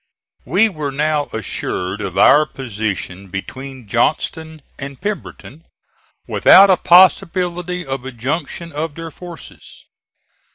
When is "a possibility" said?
6.71-7.85